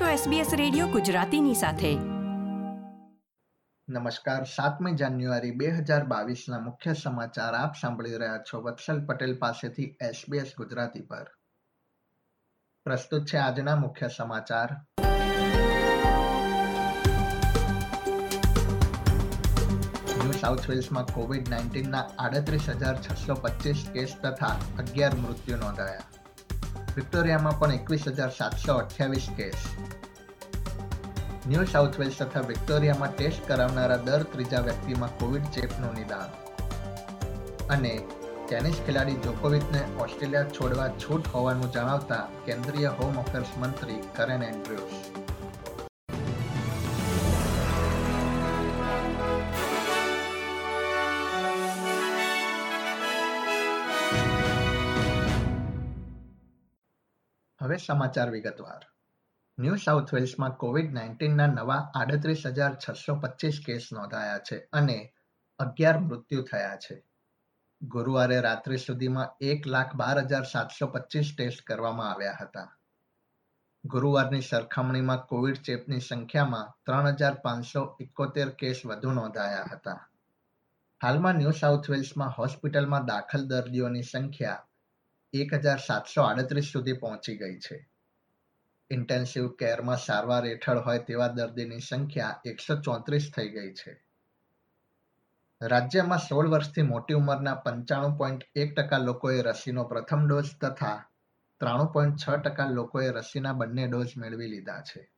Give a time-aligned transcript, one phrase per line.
[0.00, 1.94] છો SBS radio ગુજરાતીની સાથે.
[3.88, 9.96] નમસ્કાર, સાતમી જાન્યુઆરી બે હજાર બાવીસના મુખ્ય સમાચાર આપ સાંભળી રહ્યા છો વત્સલ પટેલ પાસેથી
[10.04, 11.30] SBS ગુજરાતી પર.
[12.84, 14.76] પ્રસ્તુત છે આજના મુખ્ય સમાચાર.
[20.18, 26.13] ન્યૂ સાઉથ વેલ્સમાં કોવિડ નાઇન્ટીનના આડત્રીસ હજાર છસો પચીસ કેસ તથા અગિયાર મૃત્યુ નોંધાયા.
[26.96, 29.54] વિક્ટોરિયામાં પણ એકવીસ હજાર સાતસો અઠ્યાવીસ કેસ.
[31.48, 36.30] ન્યૂ સાઉથ વેલ્સ તથા વિક્ટોરિયામાં ટેસ્ટ કરાવનારા દર ત્રીજા વ્યક્તિમાં કોવિડ ચેપનું નિદાન.
[37.68, 37.92] અને
[38.48, 45.03] ટેનિસ ખેલાડી જોકોવિચને ઓસ્ટ્રેલિયા છોડવા છૂટ હોવાનું જણાવતા કેન્દ્રીય હોમ અફેર્સ મંત્રી કરેન એન્ડ્રુઝ
[57.74, 58.82] હવે સમાચાર વિગતવાર.
[59.58, 65.12] ન્યૂ સાઉથ વેલ્સમાં કોવિડ નાઇન્ટીનના નવા આડત્રીસ હજાર છસો પચીસ કેસ નોંધાયા છે અને
[65.58, 66.96] અગિયાર મૃત્યુ થયા છે.
[67.82, 72.76] ગુરુવારે રાત્રિ સુધીમાં એક લાખ બાર હજાર સાતસો પચીસ ટેસ્ટ કરવામાં આવ્યા હતા.
[73.84, 80.08] ગુરુવારની સરખામણીમાં કોવિડ ચેપની સંખ્યામાં ત્રણ હજાર પાંચસો એકોતેર કેસ વધુ નોંધાયા હતા.
[81.02, 84.66] હાલમાં ન્યૂ સાઉથ વેલ્સમાં હોસ્પિટલમાં દાખલ દર્દીઓની સંખ્યા
[85.34, 87.88] એક હજાર સાતસો આડત્રીસ સુધી પહોંચી ગઈ છે.
[88.90, 94.04] ઇન્ટેન્સિવ કેરમાં સારવાર હેઠળ હોય તેવા દર્દીની સંખ્યા એકસો ચોત્રીસ થઈ ગઈ છે.
[95.62, 101.10] રાજ્યમાં સોળ વર્ષથી મોટી ઉંમરના પંચાણું પોઈન્ટ એક ટકા લોકોએ રસીનો પ્રથમ ડોઝ તથા
[101.60, 105.10] ત્રાણું પોઈન્ટ છ ટકા લોકોએ રસીના બંને ડોઝ મેળવી લીધા છે.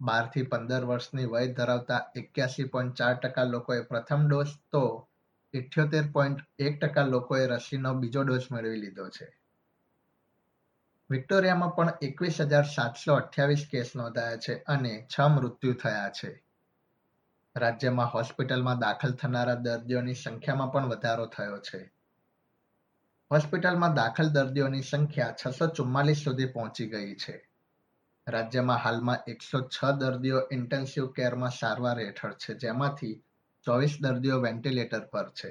[0.00, 5.08] બારથી પંદર વર્ષની વય ધરાવતા એક્યાસી પોઈન્ટ ચાર ટકા લોકોએ પ્રથમ ડોઝ તો
[5.54, 9.40] ઇઠ્યોતેર પોઈન્ટ એક ટકા લોકોએ રસીનો બીજો ડોઝ મેળવી લીધો છે.
[11.10, 16.44] વિક્ટોરિયામાં પણ એકવીસ હજાર સાતસો અઠ્યાવીસ કેસ નોંધાયા છે અને છ મૃત્યુ થયા છે.
[17.56, 21.92] રાજ્યમાં હોસ્પિટલમાં દાખલ થનારા દર્દીઓની સંખ્યામાં પણ વધારો થયો છે.
[23.30, 27.50] હોસ્પિટલમાં દાખલ દર્દીઓની સંખ્યા છસો ચુમ્માલીસ સુધી પહોંચી ગઈ છે.
[28.28, 33.22] રાજ્યમાં હાલમાં એકસો છ દર્દીઓ ઇન્ટેન્સિવ કેરમાં સારવાર હેઠળ છે, જેમાંથી
[33.64, 35.50] ચોવીસ દર્દીઓ વેન્ટિલેટર પર છે.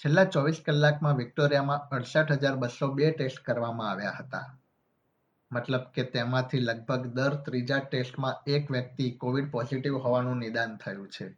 [0.00, 4.58] છેલ્લા ચોવીસ કલાકમાં વિક્ટોરિયામાં અડસઠ હજાર બસો બે ટેસ્ટ કરવામાં આવ્યા હતા.
[5.52, 11.36] મતલબ કે તેમાંથી લગભગ દર ત્રીજા ટેસ્ટમાં એક વ્યક્તિ કોવિડ પોઝિટિવ હોવાનું નિદાન થયું છે.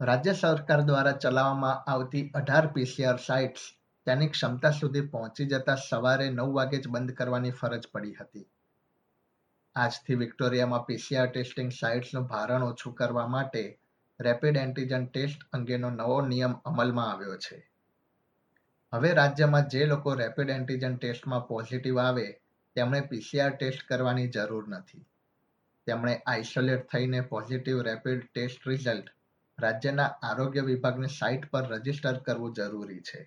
[0.00, 3.62] રાજ્ય સરકાર દ્વારા ચલાવવામાં આવતી અઢાર પીસીઆર સાઇટ્સ
[4.06, 8.46] તેની ક્ષમતા સુધી પહોંચી જતા સવારે નવ વાગે જ બંધ કરવાની ફરજ પડી હતી.
[9.76, 13.60] આજથી વિક્ટોરિયામાં પીસીઆર ટેસ્ટિંગ સાઇટ્સનું ભારણ ઓછું કરવા માટે
[14.20, 17.58] રેપિડ એન્ટીજન ટેસ્ટ અંગેનો નવો નિયમ અમલમાં આવ્યો છે.
[18.92, 22.40] હવે રાજ્યમાં જે લોકો રેપિડ એન્ટીજન ટેસ્ટમાં પોઝિટિવ આવે,
[22.76, 25.04] તેમણે પીસીઆર ટેસ્ટ કરવાની જરૂર નથી.
[25.86, 29.12] તેમણે આઇસોલેટ થઈને પોઝિટિવ રેપિડ ટેસ્ટ રિઝલ્ટ
[29.58, 33.22] રાજ્યના આરોગ્ય વિભાગની સાઇટ પર રજિસ્ટર કરવું જરૂરી છે.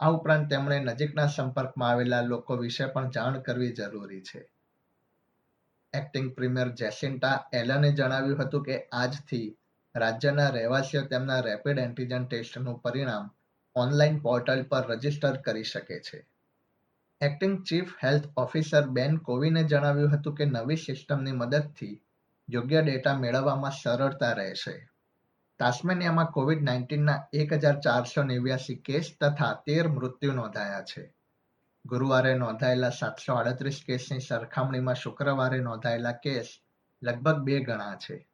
[0.00, 4.44] આ ઉપરાંત તેમણે નજીકના સંપર્કમાં આવેલા લોકો વિશે પણ જાણ કરવી જરૂરી છે.
[5.98, 9.46] એક્ટિંગ પ્રીમિયર જેસિન્ટા એલને જણાવ્યું હતું કે આજથી
[9.94, 13.28] રાજ્યના રહેવાસીઓ તેમના રેપિડ એન્ટીજન ટેસ્ટનું પરિણામ
[13.76, 16.18] ઓનલાઈન પોર્ટલ પર રજિસ્ટર કરી શકે છે.
[17.20, 21.94] એક્ટિંગ ચીફ હેલ્થ ઓફિસર બેન કોવિને જણાવ્યું હતું કે નવી સિસ્ટમની મદદથી
[22.48, 24.76] યોગ્ય ડેટા મેળવવામાં સરળતા રહેશે.
[25.60, 31.04] તાસ્મેનિયામાં કોવિડ નાઇન્ટીનના એક હજાર ચારસો નેવ્યાસી કેસ તથા તેર મૃત્યુ નોંધાયા છે.
[31.86, 36.48] ગુરુવારે નોંધાયેલા સાતસો આડત્રીસ કેસની સરખામણીમાં શુક્રવારે નોંધાયેલા કેસ
[37.02, 38.28] લગભગ બે ગણા છે.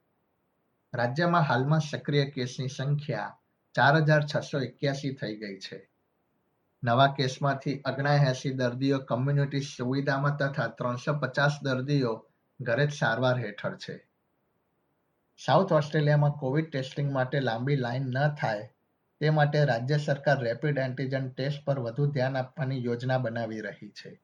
[0.93, 3.37] રાજ્યમાં હાલમાં સક્રિય કેસની સંખ્યા
[3.75, 5.89] ચાર હજાર છસો એક્યાસી થઈ ગઈ છે.
[6.83, 12.25] નવા કેસમાંથી ઓગણએંસી દર્દીઓ કમ્યુનિટી સુવિધામાં તથા ત્રણસો પચાસ દર્દીઓ
[12.61, 14.09] ઘરે જ સારવાર હેઠળ છે.
[15.45, 18.73] સાઉથ ઓસ્ટ્રેલિયામાં કોવિડ ટેસ્ટિંગ માટે લાંબી લાઇન ન થાય
[19.19, 24.21] તે માટે રાજ્ય સરકાર રેપિડ એન્ટીજન ટેસ્ટ પર વધુ ધ્યાન આપવાની યોજના બનાવી રહી છે.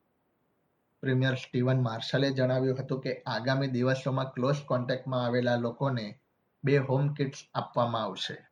[1.01, 6.19] પ્રીમિયર સ્ટીવન માર્શલે જણાવ્યું હતું કે આગામી દિવસોમાં ક્લોઝ કોન્ટેક્ટમાં આવેલા લોકોને
[6.63, 8.47] બે હોમ કિટ્સ આપવામાં આવશે.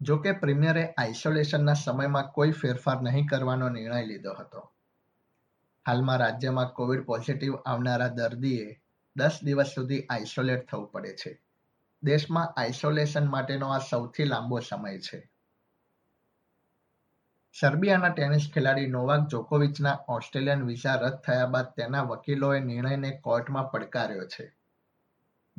[0.00, 4.72] જો કે પ્રીમિયરે આઇસોલેશનના સમયમાં કોઈ ફેરફાર નહીં કરવાનો નિર્ણય લીધો હતો.
[5.86, 8.80] હાલમાં રાજ્યમાં કોવિડ પોઝિટિવ આવનારા દર્દીએ
[9.16, 11.42] દસ દિવસ સુધી આઇસોલેટ થવું પડે છે.
[12.02, 15.31] દેશમાં આઇસોલેશન માટેનો આ સૌથી લાંબો સમય છે.
[17.60, 24.26] સર્બિયાના ટેનિસ ખેલાડી નોવાક જોકોવિચના ઓસ્ટ્રેલિયન વિઝા રદ થયા બાદ તેના વકીલોએ નિર્ણયને કોર્ટમાં પડકાર્યો
[24.26, 24.56] છે.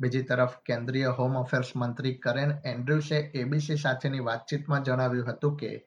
[0.00, 5.86] બીજી તરફ, કેન્દ્રીય હોમ અફેર્સ મંત્રી કરેન એન્ડ્રુસે એબીસી સાથેની વાતચીતમાં જણાવ્યું હતું કે,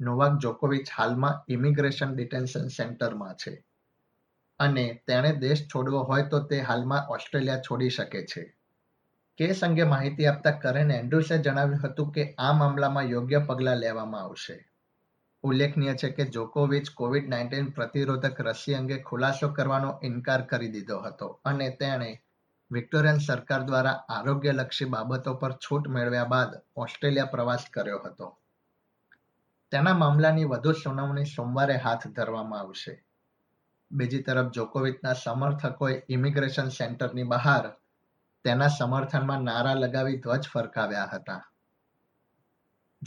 [0.00, 3.64] નોવાક જોકોવિચ હાલમાં ઇમિગ્રેશન ડિટેન્શન સેન્ટરમાં છે
[4.58, 8.56] અને તેણે દેશ છોડવો હોય તો તે હાલમાં ઓસ્ટ્રેલિયા છોડી શકે છે.
[9.36, 14.73] કેસ અંગે માહિતી આપતા કરેન એન્ડ્રુસે જણાવ્યું હતું કે, આ મામલામાં યોગ્ય પગલાં લેવામાં આવશે.
[15.44, 21.40] ઉલ્લેખનીય છે કે જોકોવિચ કોવિડ નાઇન્ટીન પ્રતિરોધક રસી અંગે ખુલાસો કરવાનો ઇનકાર કરી દીધો હતો
[21.44, 22.22] અને તેણે
[22.70, 28.38] વિક્ટોરિયન સરકાર દ્વારા આરોગ્યલક્ષી બાબતો પર છૂટ મેળવ્યા બાદ ઓસ્ટ્રેલિયા પ્રવાસ કર્યો હતો.
[29.70, 33.04] તેના મામલાની વધુ સુનાવણી સોમવારે હાથ ધરવામાં આવશે.
[33.92, 37.68] બીજી તરફ જોકોવિચના સમર્થકોએ ઇમિગ્રેશન સેન્ટરની બહાર
[38.44, 41.52] તેના સમર્થનમાં નારા લગાવી ધ્વજ ફરકાવ્યા હતા.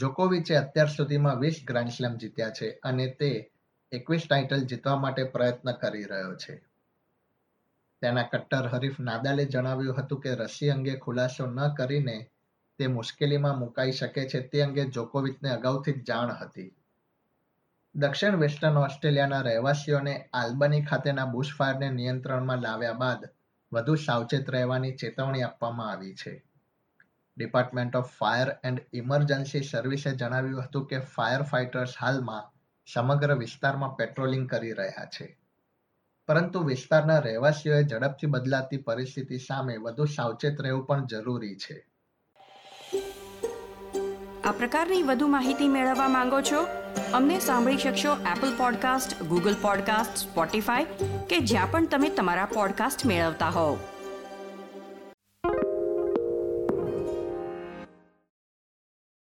[0.00, 3.50] જોકોવિચે અત્યાર સુધીમાં વીસ ગ્રાન્ડ સ્લેમ જીત્યા છે અને તે
[3.92, 6.64] એકવીસ ટાઇટલ જીતવા માટે પ્રયત્ન કરી રહ્યો છે.
[8.02, 12.30] તેના કટ્ટર હરીફ નાદાલે જણાવ્યું હતું કે રસી અંગે ખુલાસો ન કરીને
[12.78, 16.74] તે મુશ્કેલીમાં મુકાઈ શકે છે તે અંગે જોકોવિચને અગાઉથી જ જાણ હતી.
[17.94, 23.28] દક્ષિણ વેસ્ટર્ન ઓસ્ટ્રેલિયાના રહેવાસીઓને આલ્બની ખાતેના બુશફાયરને નિયંત્રણમાં લાવ્યા બાદ
[23.72, 26.47] વધુ સાવચેત રહેવાની ચેતવણી આપવામાં આવી છે.
[27.38, 32.54] Department of fire and emergency સર્વિસે જણાવ્યું હતું કે ફાયર ફાઇટર્સ હાલમાં
[32.92, 35.28] સમગ્ર વિસ્તારમાં પેટ્રોલિંગ કરી રહ્યા છે.
[36.28, 41.86] પરંતુ વિસ્તારના રહેવાસીઓએ ઝડપથી બદલાતી પરિસ્થિતિ સામે વધુ સાવચેત રહેવું પણ જરૂરી છે.
[44.44, 46.60] આ પ્રકારની વધુ માહિતી મેળવવા માંગો છો?
[47.14, 50.84] અમને સાંભળી શકશો Apple podcast Google podcast Spotify
[51.30, 53.78] કે જ્યાં પણ તમે તમારા પોડકાસ્ટ મેળવતા હોવ.